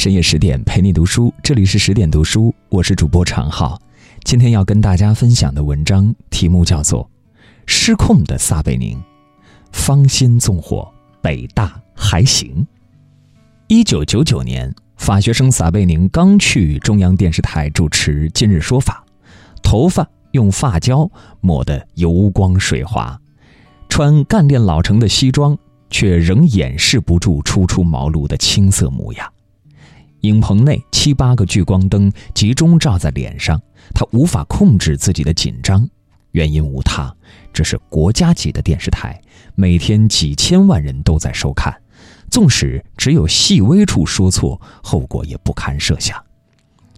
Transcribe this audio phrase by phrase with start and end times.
[0.00, 3.78] 深夜十点陪你读书，这里是十点读书，我是主播常浩。
[4.24, 7.04] 今天要跟大家分享的文章题目叫做
[7.66, 8.96] 《失控的撒贝宁》，
[9.72, 10.90] 芳心纵火，
[11.20, 12.66] 北大还行。
[13.68, 19.04] 一九九九年，法学生撒贝宁刚去中央电视台主持《今日说法》，
[19.62, 21.06] 头发用发胶
[21.42, 23.20] 抹得油光水滑，
[23.90, 25.58] 穿干练老成的西装，
[25.90, 29.30] 却仍掩饰不住初出茅庐的青涩模样。
[30.22, 33.60] 影棚内七八个聚光灯集中照在脸上，
[33.94, 35.88] 他无法控制自己的紧张。
[36.32, 37.14] 原因无他，
[37.52, 39.20] 这是国家级的电视台，
[39.54, 41.74] 每天几千万人都在收看，
[42.30, 46.22] 纵使只有细微处说错，后果也不堪设想。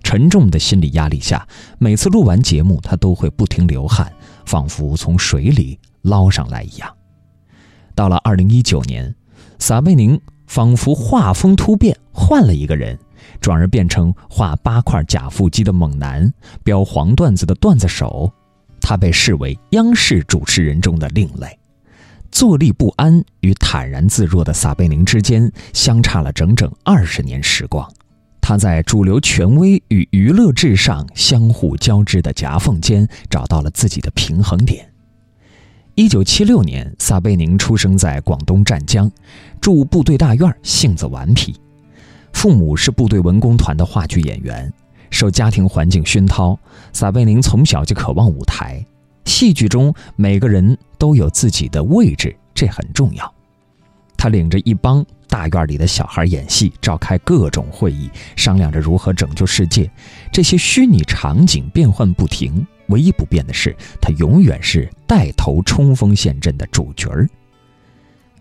[0.03, 1.47] 沉重的心理压力下，
[1.79, 4.13] 每次录完节目，他都会不停流汗，
[4.45, 6.93] 仿佛从水里捞上来一样。
[7.95, 9.15] 到了二零一九年，
[9.59, 12.99] 撒贝宁仿佛画风突变，换了一个人。
[13.41, 18.33] 转而变成画八块假腹肌的猛男，飙黄段子的段子手，
[18.81, 21.59] 他被视为央视主持人中的另类。
[22.31, 27.87] 坐立不安与坦然自若的撒贝宁之间相差了整整二十年时光，
[28.41, 34.89] 他在主流权威与娱乐至上相互交织的夹缝间找到了自己的平衡点。
[35.95, 39.13] 一九七六年，撒贝宁出生在广东湛江，
[39.61, 41.55] 住部队大院，性子顽皮。
[42.43, 44.69] 父母是部队文工团的话剧演员，
[45.11, 46.59] 受家庭环境熏陶，
[46.93, 48.85] 撒贝宁从小就渴望舞台。
[49.25, 53.33] 戏剧中每个人都有自己的位置，这很重要。
[54.17, 59.89] 他领着一帮大院里的小孩演戏，召开各种会议，商量着如何拯救世界。
[60.33, 67.29] 这些虚拟场景变换不停，唯一不变的是，他永远是带头冲锋陷阵的主角儿。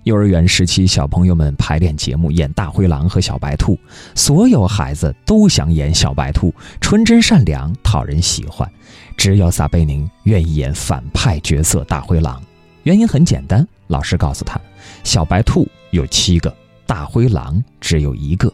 [0.04, 3.78] 幼儿园时期，小朋友们排练节目，演大灰狼和小白兔。
[4.16, 8.68] 所有孩子都想演小白兔，纯真善良，讨人喜欢。
[9.16, 12.42] 只有撒贝宁愿意演反派角色大灰狼，
[12.82, 14.60] 原因很简单，老师告诉他，
[15.04, 16.52] 小白兔有七个，
[16.88, 18.52] 大灰狼只有一个。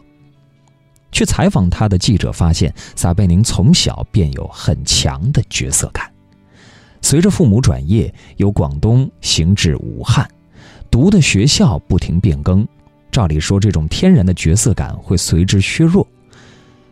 [1.10, 6.12] 去采访他的记者发现，撒贝宁从小便有很强的角色感。
[7.00, 10.28] 随着父母转业，由广东行至武汉。
[10.90, 12.66] 读的学校不停变更，
[13.10, 16.06] 照理说这种天然的角色感会随之削弱，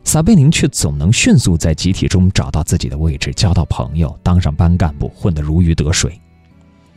[0.04, 6.18] 撒贝宁却总能迅速在集体中找到自己的位置，交到朋友，当上班干部，混得如鱼得水。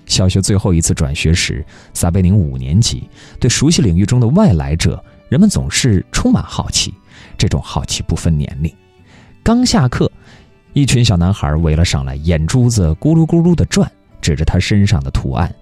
[0.05, 3.07] 小学最后一次转学时，撒贝宁五年级，
[3.39, 6.93] 对熟悉领域中的外来者，人们总是充满好奇，
[7.37, 8.73] 这种好奇不分年龄。
[9.43, 10.11] 刚下课，
[10.73, 15.53] 一群小男孩围了上来，眼珠子咕噜咕噜地转，指着他身上的图案，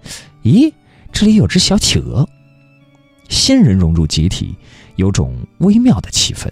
[0.42, 0.72] 咦？
[1.20, 2.24] 这里有只小企鹅。
[3.28, 4.54] 新人融入集体，
[4.94, 6.48] 有种微妙的气氛。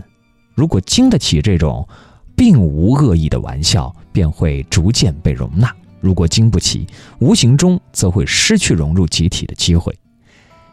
[0.57, 1.89] 如果经得起这种
[2.35, 5.69] 并无恶意的玩笑，便会逐渐被容纳；
[6.01, 6.85] 如果经不起，
[7.21, 9.97] 无形中则会失去融入集体的机会。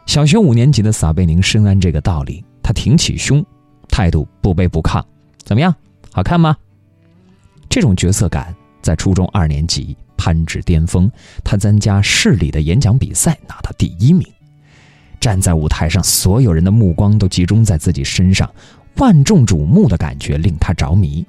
[0.06, 3.46] 小学五年级的撒贝宁深谙这个道理，他挺起胸，
[3.88, 5.00] 态度不卑不亢。
[5.44, 5.72] 怎么样，
[6.10, 6.56] 好看吗？
[7.68, 8.52] 这种角色感
[8.82, 9.96] 在初中二年级。
[10.16, 11.10] 攀至巅峰，
[11.42, 14.26] 他参加市里的演讲比赛，拿到第一名。
[15.20, 18.52] 站在舞台上，所有人的目光都集中在自己身上，
[18.96, 21.24] 万众瞩目的感觉令他着迷。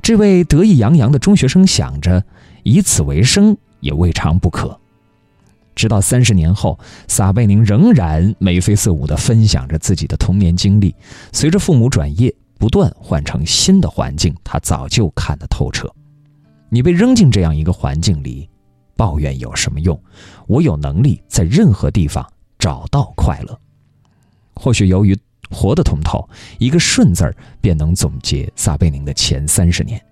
[0.00, 2.22] 这位得意洋洋的中学生想着，
[2.62, 4.78] 以此为生也未尝不可。
[5.74, 10.94] 直到三十年后，撒贝宁仍然眉飞色舞地分享着自己的童年经历。
[11.32, 15.92] 随着父母转业，不断换成新的环境，他早就看得透彻。
[16.74, 18.48] 你被扔进这样一个环境里，
[18.96, 19.96] 抱怨有什么用？
[20.48, 23.56] 我有能力在任何地方找到快乐。
[24.56, 25.16] 或许由于
[25.48, 30.04] 活得通透，一个“顺”字儿便能总结撒贝宁的前三十年。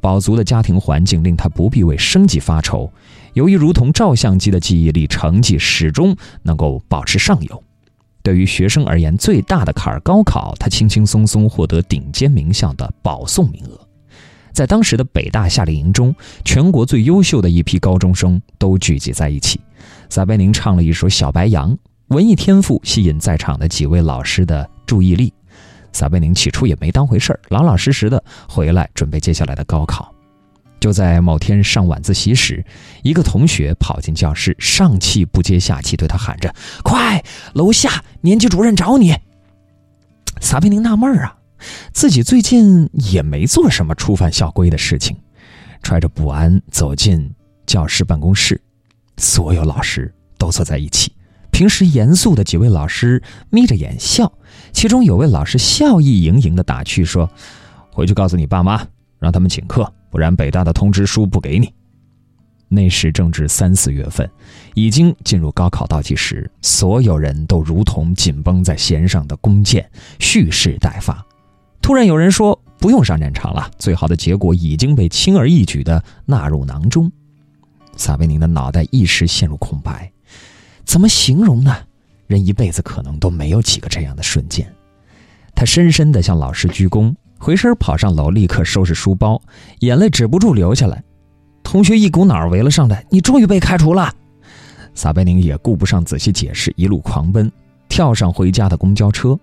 [0.00, 2.92] 饱足的家庭环境令他不必为生计发愁。
[3.34, 7.62] 由于如同照相机的记忆力，成绩始终能够保持上游。
[8.20, 13.78] 对于学生而言，最大的坎儿高考，他轻轻松松获得顶尖名校的保送名额。
[14.54, 16.14] 在当时的北大夏令营中，
[16.44, 19.60] 全国最优秀的一批高中生都聚集在一起。
[20.08, 21.72] 撒贝宁唱了一首《小白杨》，
[22.08, 25.34] 文艺天赋吸引在场的几位老师的注意力。
[25.92, 30.14] 撒贝宁起初也没当回事儿，老老实实的回来准备接下来的高考。
[30.78, 32.64] 就在某天上晚自习时，
[33.02, 36.54] 一个同学跑进教室，上气不接下气对他喊着
[36.84, 37.24] ：“快，
[37.54, 39.16] 楼下年级主任找你。”
[40.40, 41.38] 撒贝宁纳闷儿啊。
[41.92, 45.16] 自己最近也没做什么触犯校规的事情，
[45.82, 47.30] 揣着不安走进
[47.66, 48.60] 教室办公室，
[49.16, 51.12] 所有老师都坐在一起，
[51.50, 54.32] 平时严肃的几位老师眯着眼笑，
[54.72, 57.30] 其中有位老师笑意盈盈的打趣说
[57.92, 58.86] ：“回去告诉你爸妈，
[59.18, 61.72] 让他们请客，不然北大的通知书不给你。”
[62.66, 64.28] 那时正值三四月份，
[64.74, 69.88] 已经进入高考倒计时，所有人都如同紧绷在弦上的弓箭，
[70.18, 71.24] 蓄势待发。
[71.84, 77.12] 突然有人说：“不用上战场了，最好的结果已经被轻而易举地纳入囊中。”
[77.94, 80.10] 撒贝宁的脑袋一时陷入空白，
[80.86, 81.76] 怎么形容呢？
[82.26, 84.66] 人一辈子可能都没有几个这样的瞬间。
[85.54, 89.38] 他深深地向老师鞠躬，回身跑上楼，立刻收拾书包，
[89.80, 91.04] 眼泪止不住流下来。
[91.62, 94.10] 同学一股脑围了上来：“你终于被开除了！”
[94.96, 97.52] 撒贝宁也顾不上仔细解释，一路狂奔，
[97.90, 99.38] 跳上回家的公交车。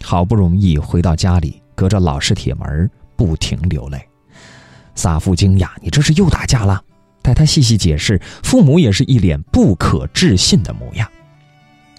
[0.00, 4.00] 好不容易回到家里，隔着老式铁门，不停流泪。
[4.94, 6.80] 萨父惊讶：“你这是又打架了？”
[7.20, 11.10] 待他细细解释，父母也是一脸不可置信的模样。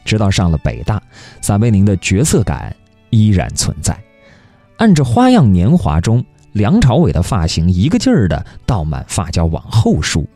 [0.06, 1.04] 直到上了北大，
[1.42, 2.74] 撒贝宁的角色感
[3.10, 4.02] 依然存在。
[4.78, 6.24] 按着《花样年华》中。
[6.54, 10.30] 梁朝伟的发型一个劲儿的倒满发胶往后梳，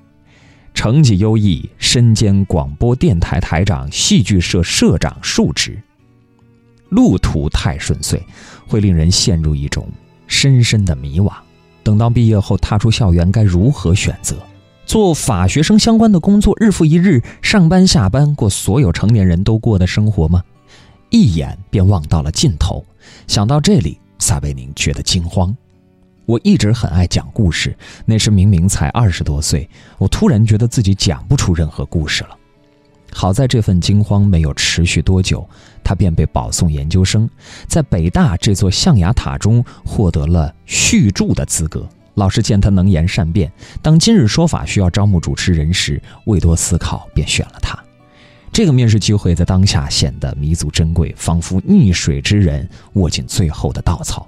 [0.73, 5.79] 成绩优异，身兼广播电台台长、戏剧社社长数职。
[6.89, 8.19] 路途太顺遂，
[8.67, 9.87] 会令人陷入一种
[10.27, 11.31] 深深的迷惘。
[11.83, 14.35] 等到毕业后踏出校园，该如何选择？
[14.85, 20.43] 做法学生相关的工作，日复一日上班下班，过所有成年人都过的生活吗？
[21.09, 22.85] 一眼便望到了尽头。
[23.27, 25.55] 想到这里，撒贝宁觉得惊慌。
[26.25, 27.75] 我一直很爱讲故事，
[28.05, 32.36] 那时明明才二十多岁，我突然觉得自己讲不出任何故事了。
[33.17, 35.43] 好在这份惊慌没有持续多久，
[35.83, 37.27] 他便被保送研究生，
[37.67, 41.89] 在北大这座象牙塔中获得了续住的资格。
[42.13, 47.75] 老师见他能言善辩，当今日说法需要招募主持人时，未多思考便选了他。
[48.51, 54.27] 这个面试机会在当下显得弥足珍贵，仿佛溺水之人握紧最后的稻草。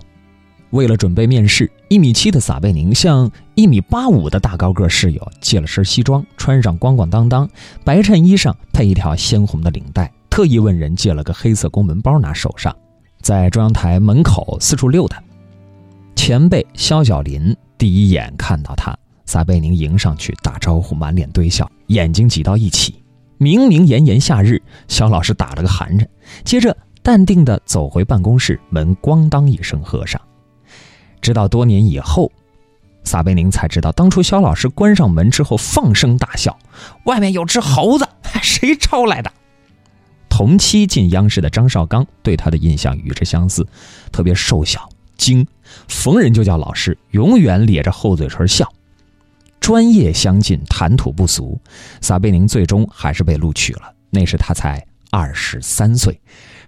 [0.71, 7.49] 为了准备面试，一米七的撒贝宁向一米八五的大高个室友借了身西装，穿上咣咣当当，
[7.83, 12.75] 白衬衣上配一条鲜红的领带，特意问人借了个黑色公文包拿手上，
[13.23, 15.19] 在中央台门口四处溜达。
[16.15, 18.95] 前辈肖小林第一眼看到他，
[19.25, 23.01] 撒贝宁迎上去打招呼，满脸堆笑，眼睛挤到一起。
[23.39, 26.07] 明明炎炎夏日，肖老师打了个寒颤，
[26.43, 30.21] 接着淡定地走回办公室，门咣当一声合上。
[31.21, 32.31] 直到多年以后，
[33.03, 36.57] 撒贝宁才知道，当初肖老师关上门之后放声大笑
[37.05, 38.07] ：“外面有只猴子，
[38.41, 39.31] 谁抄来的？”
[40.29, 43.67] 同期进央视的张绍刚对他的印象与之相似，
[44.11, 44.87] 特别瘦小
[45.17, 45.45] 精，
[45.87, 48.71] 逢人就叫老师，永远咧着厚嘴唇笑，
[49.59, 51.59] 专业相近，谈吐不俗。
[51.99, 56.17] 撒贝宁最终还是被录取了，那时他才二十三岁。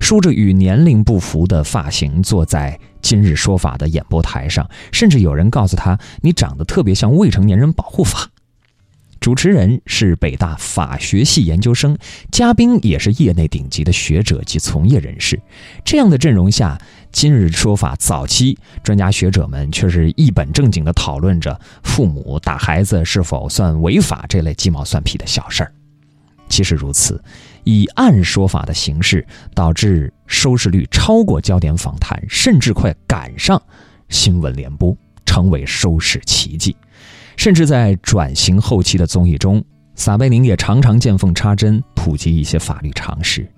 [0.01, 8.30] 梳着与年龄不符的发型，坐在《今日说法》的演播台上，甚至有人告诉他：“你长得特别像未成年人保护法。”
[9.21, 11.95] 主持人是北大法学系研究生，
[12.31, 15.39] 嘉宾也是业内顶级的学者及从业人士。
[15.86, 16.75] 这样的阵容下，
[17.12, 25.71] 《今日说法》早期专家学者们却是一本正经地讨论着父母打孩子是否算违法这类鸡毛蒜皮的小事儿。
[26.50, 27.24] 其实如此。
[27.63, 33.62] 以暗说法的形式，导致收视率超过焦点访谈，甚至快赶上
[34.10, 36.75] 新闻联播，成为收视奇迹。
[37.38, 39.63] 甚至在转型后期的综艺中，
[39.96, 43.50] 撒贝宁也常常见缝插针，普及一些法律常识。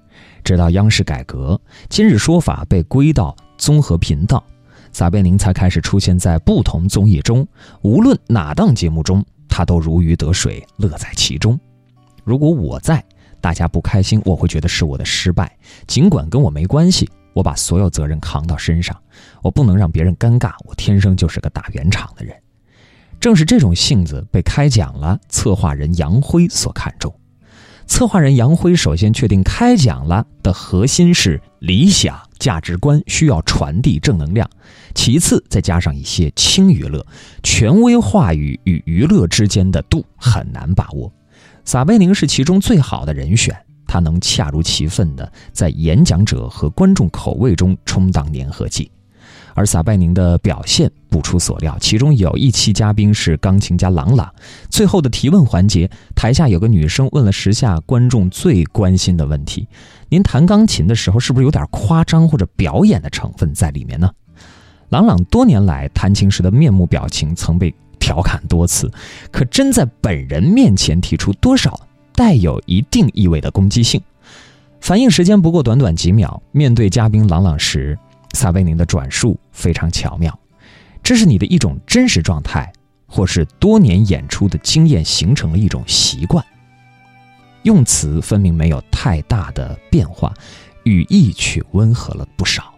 [0.43, 4.43] 直到央视改革，今日说法被归到综合频道，
[4.91, 7.48] 撒贝宁才开始出现在不同综艺中。
[7.81, 11.60] 无论哪档节目中，他都如鱼得水，乐在其中。
[12.24, 13.03] 如果我在。
[13.43, 15.53] 大家不开心，我会觉得是我的失败，
[15.85, 18.97] 尽管跟我没关系，我把所有责任扛到身上，
[19.41, 22.33] 我不能让别人尴尬，我天生就是个打圆场的人。
[23.19, 27.13] 正是这种性子被开讲了策划人杨辉所看中。
[27.85, 34.50] 策划人杨辉首先确定开讲了的核心是理想价值观需要传递正能量，
[34.95, 37.05] 其次再加上一些轻娱乐，
[37.43, 41.12] 权威话语与娱乐之间的度很难把握。
[41.65, 43.55] 撒贝宁是其中最好的人选，
[43.88, 48.91] 他能恰如其分地在演讲者和观众口味中充当粘合剂。
[49.55, 54.34] 而撒贝宁的表现不出所料，其中有一期嘉宾是钢琴家郎朗，
[54.70, 59.67] 最后的提问环节，台下有个女生问了时下观众最关心的问题
[60.10, 64.10] ：“您弹钢琴的时候是不是有点夸张或者表演的成分在里面呢？”
[64.89, 67.74] 郎朗多年来弹琴时的面目表情曾被。
[68.03, 68.91] 调侃多次，
[69.31, 71.79] 可真在本人面前提出多少
[72.13, 74.01] 带有一定意味的攻击性？
[74.81, 77.98] 反应时间不过短短几秒，面对嘉宾朗朗时，
[78.33, 80.38] 撒贝宁的转述非常巧妙。
[81.01, 82.69] 这是你的一种真实状态，
[83.07, 86.43] 或是多年演出的经验形成了一种习惯。
[87.62, 90.33] 用词分明没有太大的变化，
[90.83, 92.72] 语义却温和了不少。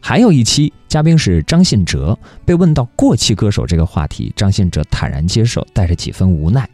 [0.00, 6.68] 还有一期嘉宾是张信哲，被问到过气歌手这个话题，张信哲坦然接受，带着几分无奈。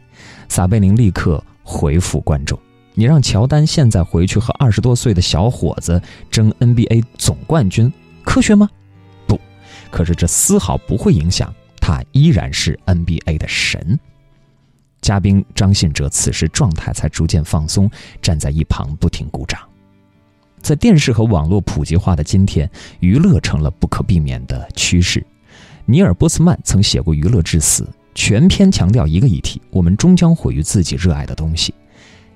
[0.49, 2.57] 撒贝宁立刻回复观众
[2.95, 7.91] ：“你让乔丹现在回去和二十多岁的小伙子争 NBA 总冠军，
[8.23, 8.67] 科学吗？
[9.27, 9.39] 不，
[9.91, 13.99] 可是这丝毫不会影响他依然是 NBA 的神。”
[14.99, 17.89] 嘉宾张信哲此时状态才逐渐放松，
[18.21, 19.59] 站在一旁不停鼓掌。
[20.67, 22.69] 在电视和网络普及化的今天，
[22.99, 25.25] 娱乐成了不可避免的趋势。
[25.85, 27.83] 尼尔·波斯曼曾写过《娱乐至死》，
[28.13, 31.73] 全篇强调一个议题：我们终将毁于自己热爱的东西。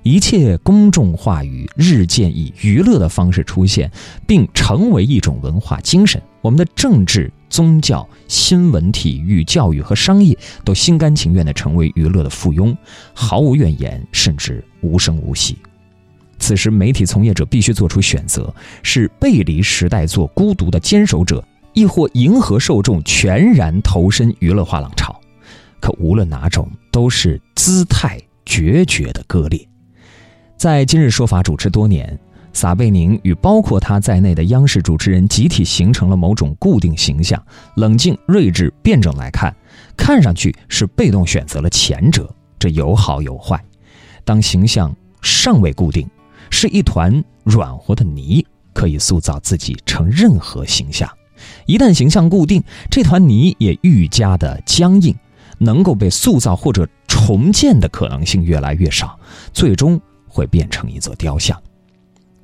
[0.02, 3.90] 一切公众话语日渐以娱乐的方式出现，
[4.26, 6.18] 并成为一种文化精神。
[6.40, 10.34] 我们的政治、宗教、新闻、体育、教育和商业
[10.64, 12.74] 都心甘情愿地成为娱乐的附庸，
[13.12, 15.58] 毫无怨言，甚至无声无息。
[16.42, 25.18] 此时，媒体从业者必须做出选择：是背离时代做孤独的坚守者，亦或迎合受众，全然投身娱乐化浪潮。
[25.80, 29.66] 可无论哪种，都是姿态决绝的割裂。
[30.56, 32.18] 在今日说法主持多年，
[32.52, 37.40] 撒贝宁与包括他在内的央视主持人集体形成了某种固定形象。
[37.76, 39.54] 冷静、睿智、辩证来看，
[39.96, 43.64] 看上去是被动选择了前者，这有好有坏。
[44.24, 46.08] 当形象尚未固定，
[46.52, 51.08] 是一团软和的泥，可以塑造自己成任何形象；
[51.66, 55.12] 一旦形象固定，这团泥也愈加的僵硬，
[55.58, 59.18] 能够被塑造或者重建的可能性越来越少，
[59.52, 60.00] 最终。
[60.34, 61.62] 会变成一座雕像，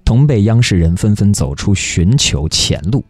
[0.04, 3.02] 同辈央视人纷纷走出寻求前路。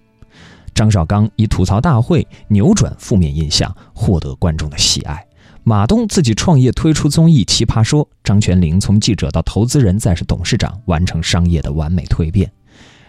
[0.73, 5.27] 张绍刚以吐槽大会扭转负面印象，获得观众的喜爱。
[5.69, 12.51] 马东自己创业推出综艺《奇葩说》，张泉灵从记者到投资人再是董事长，完成商业的完美蜕变。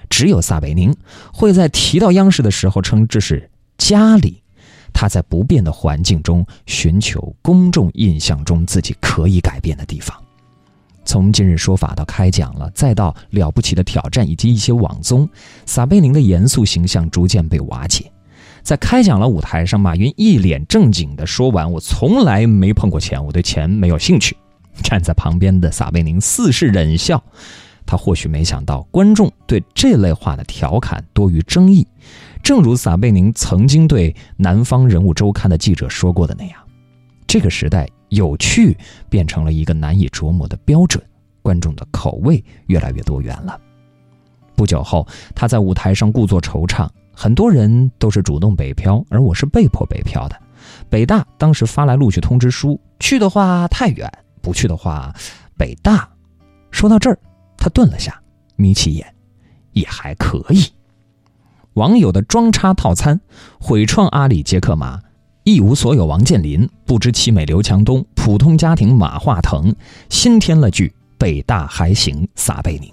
[0.09, 0.93] 只有撒贝宁
[1.31, 4.43] 会在提到央视的时候称这是家里，
[4.91, 10.13] 他在不变的环境中寻求公众印象中自己可以改变的地方。
[11.05, 15.25] 从今日说法到开讲了，再到了不起的挑战以及一些网综，
[15.65, 18.11] 撒贝宁的严肃形象逐渐被瓦解。
[18.69, 24.37] 在开讲了舞台上，马云一脸正经地说完：“我从来没碰过钱，我对钱没有兴趣。”
[24.83, 27.19] 站在旁边的撒贝宁似是忍笑，
[27.83, 31.87] 他或许没想到观众对这类话的调侃多于争议。
[32.43, 36.59] 正如撒贝宁曾经对《南方人物周刊》的记者说过的那样，
[37.25, 37.89] 这个时代。
[38.09, 38.77] 有趣
[39.09, 41.03] 变成了一个难以琢磨的标准，
[41.41, 43.59] 观众的口味越来越多元了。
[44.55, 46.87] 不久后，他在舞台上故作惆怅，
[47.21, 50.41] 很多人都是主动北漂，而我是被迫北漂的。
[50.87, 54.09] 北大当时发来录取通知书，去的话太远，
[54.41, 55.13] 不去的话，
[55.57, 56.07] 北大。
[56.71, 57.19] 说到这儿，
[57.57, 58.17] 他顿了下，
[58.55, 59.05] 眯起眼，
[59.73, 60.63] 也还可以。
[61.73, 63.19] 网友的装叉套餐，
[63.59, 64.97] 毁创阿里杰克马。
[65.43, 69.75] 一无所有，王健林不知其美，刘强东普通家庭，马化腾
[70.07, 72.89] 新添了句北大还行，撒贝宁。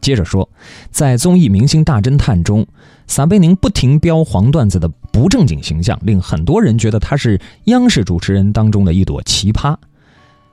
[0.00, 0.48] 接着说，
[0.90, 2.66] 在综艺《明星大侦探》中，
[3.12, 9.76] 撒贝宁不停飙黄段子的不正经形象，令很多人觉得他是央视主持人当中的一朵奇葩。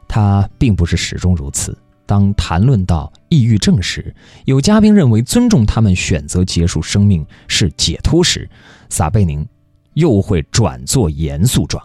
[0.09, 1.77] 他并不是始终如此。
[2.05, 4.13] 当谈论到抑郁症时，
[4.43, 8.49] 有嘉宾认为尊重他们选择结束生命是解脱时，
[8.89, 9.47] 撒贝宁。
[9.93, 11.81] 又会转作严肃状，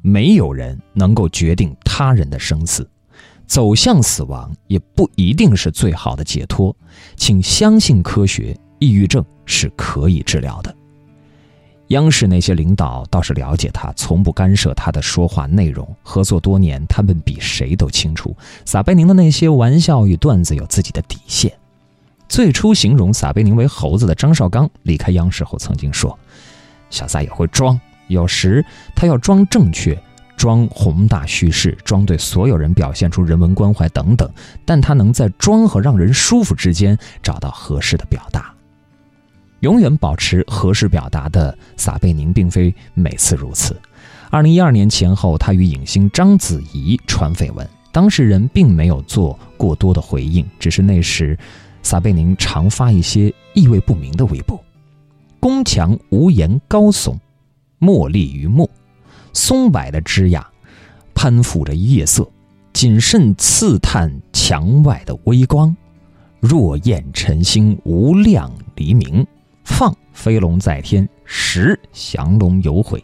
[0.00, 2.88] 没有人能够决定他人的生死，
[3.46, 6.76] 走向死亡也不一定是最好的解脱，
[7.16, 10.74] 请相信科学，抑郁症是可以治疗的。
[11.88, 21.52] 央视那些领导倒是了解他，从不干涉他的说话内容，合作多年，他们比谁都清楚撒贝宁的那些玩笑与段子有自己的底线。
[22.28, 26.18] 最初形容撒贝宁为猴子的张绍刚离开央视后曾经说。
[26.90, 28.64] 小撒也会装，有时
[28.96, 29.96] 他要装正确，
[30.36, 34.28] 装宏大叙事，装对所有人表现出人文关怀等等，
[34.64, 38.51] 但他能在装和让人舒服之间找到合适的表达。
[39.62, 43.80] 永远保持合适表达的撒贝宁，并非每次如此。
[44.28, 51.38] 二零一二年前后，他与影星章子怡传绯闻，当事人并没有做过多的回应，只是那时
[51.80, 54.60] 撒贝宁常发一些意味不明的微博。
[55.38, 57.16] 宫墙无言高耸，
[57.78, 58.68] 茉莉于墨，
[59.32, 60.44] 松柏的枝桠
[61.14, 62.28] 攀附着夜色，
[62.72, 65.76] 谨慎刺探墙外的微光。
[66.40, 69.24] 若焰晨星无量黎明，
[69.72, 73.02] 放飞龙在天，食降龙有悔。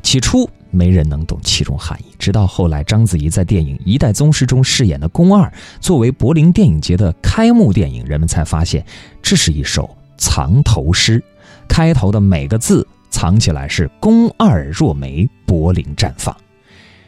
[0.00, 8.86] 起初没人能懂其中含义，直到后来章子怡在电影《一代宗师》中饰演的宫二，作为柏林电影节的开幕电影，人们才发现
[9.20, 11.22] 这是一首藏头诗，
[11.68, 16.34] 开头的每个字藏起来是“宫二若梅，柏林绽放”。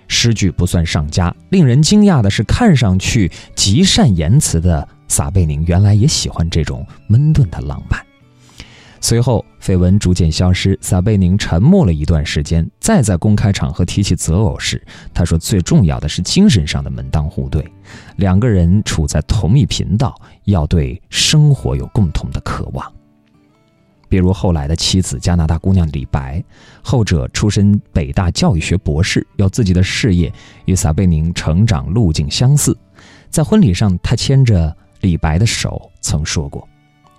[0.09, 8.08] 诗句不算上佳，令人惊讶的是，看上去极善言辞的撒贝宁，原来也喜欢这种闷顿的浪漫。
[9.01, 17.65] 随后，绯闻逐渐消失，撒贝宁沉默了一段时间，再在公开场合提起择偶时，他说：“最重要的是精神上的门当户对，
[18.17, 20.15] 两个人处在同一频道，
[20.45, 22.85] 要对生活有共同的渴望。”
[24.11, 26.43] 比如后来的妻子加拿大姑娘李白，
[26.83, 30.33] 后者出身北大教育学博士，有自己的事业，
[30.65, 32.77] 与撒贝宁成长路径相似。
[33.29, 36.67] 在婚礼上，他牵着李白的手，曾说过：“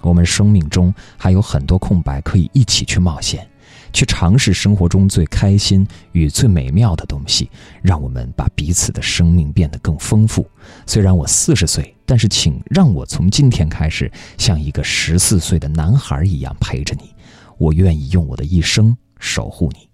[0.01, 3.47] 我们生命中还有很多空白，可以一起去冒险。”
[3.91, 7.49] 去尝试生活中最开心与最美妙的东西，
[7.81, 10.47] 让我们把彼此的生命变得更丰富。
[10.85, 17.15] 虽然我四十岁，但是请让我从今天开始像一个十四岁的男孩一样陪着你。
[17.57, 19.89] 我愿意用我的一生守护你。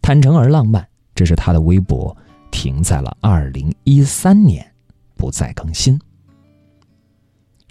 [0.00, 2.16] 坦诚而浪漫，这是他的微博，
[2.50, 4.66] 停在了二零一三年，
[5.16, 6.00] 不再更新。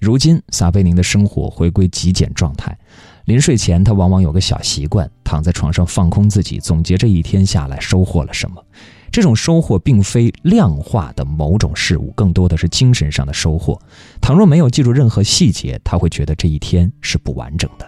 [0.01, 2.77] 如今，撒贝宁的生活回归极简状态。
[3.25, 8.63] 临睡前，他往往有个小习惯，躺在床上放空自己，总结这一天下来收获了什么。
[9.11, 13.79] 这种收获并非量化的某种事物，更多的是精神上的收获。
[14.21, 17.87] 倘若没有记住任何细节，他会觉得这一天是不完整的。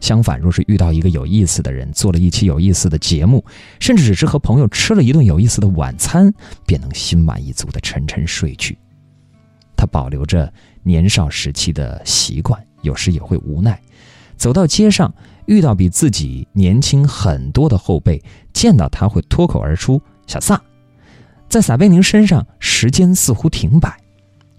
[0.00, 3.44] 相反，若是遇到一个有意思的人，做了一期有意思的节目，
[3.80, 6.32] 甚至只是和朋友吃了一顿有意思的晚餐，
[6.66, 8.78] 便能心满意足地沉沉睡去。
[9.76, 10.52] 他保留着
[10.88, 13.78] 年少时期的习惯，有时也会无奈。
[14.38, 15.12] 走到街上，
[15.44, 18.22] 遇到比自己年轻很多的后辈，
[18.54, 20.60] 见到他会脱口而出“小撒”。
[21.46, 23.94] 在撒贝宁身上，时间似乎停摆。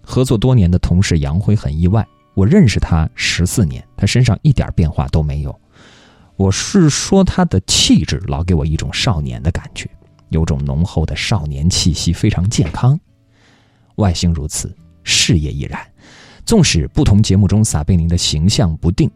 [0.02, 5.60] 合作多年的同事杨辉很意外，我认识他十四年，他身上一点变化都没有。
[6.36, 9.89] 我是说他的气质老给我一种少年的感觉，
[10.30, 13.00] 有种浓厚的少年气息，非常健康。
[13.96, 15.80] 外形如此，事业亦然。
[16.50, 19.08] 纵使不同节目中撒贝宁的形象不定。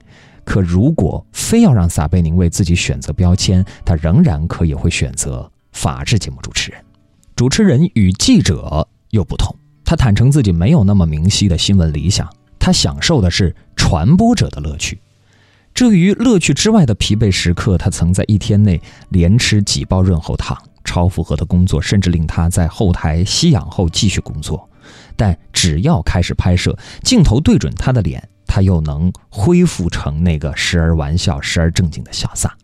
[0.45, 6.79] 可如果非要让撒贝宁为自己选择标签，他仍然可以会选择法制节目主持人。
[7.35, 15.01] 主持人与记者又不同，他坦诚自己没有那么明晰的新闻理想，他享受的是传播者的乐趣。
[15.73, 20.55] 至于乐趣之外的疲惫时刻，他曾在一天内连吃几包润喉糖。
[20.83, 24.69] 超负荷的工作甚至令他在后台吸氧后继续工作，
[25.15, 28.27] 但只要开始拍摄，镜头对准他的脸。
[28.45, 32.55] 他又能恢复成那个时而玩笑、时而正经的小撒。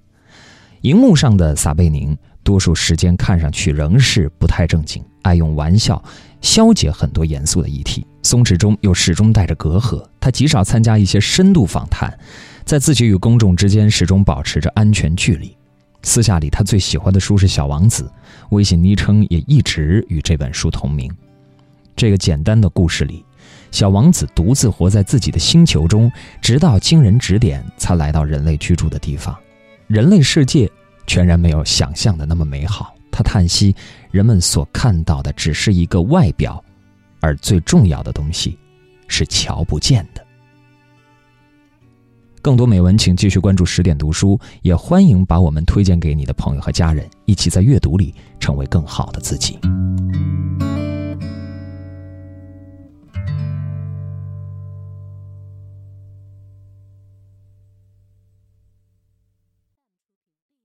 [0.82, 6.04] 荧幕上的撒贝宁，多数时间看上去仍是不太正经，爱用玩笑
[6.42, 10.06] 消解很多严肃的议题，松弛中又始终带着隔阂。
[10.20, 12.16] 他极少参加一些深度访谈，
[12.66, 15.58] 在自己与公众之间始终保持着安全距离。
[16.04, 18.04] 私下里，他最喜欢的书是《小王子》，
[18.52, 21.12] 微信昵称也一直与这本书同名。
[22.00, 23.26] 这个简单的故事里。
[23.72, 26.10] 小王子独自活在自己的星球中，
[26.42, 29.36] 直到经人指点，才来到人类居住的地方。
[29.88, 30.72] 人类世界
[31.06, 32.96] 全然没有想象的那么美好。
[33.12, 33.76] 他叹息：
[34.12, 36.64] 人们所看到的只是一个外表，
[37.20, 38.58] 而最重要的东西
[39.10, 40.26] 是瞧不见的。
[42.42, 49.60] 更多美文，请继续关注十点读书，也欢迎把我们推荐给你的朋友和家人，一起在阅读里成为更好的自己。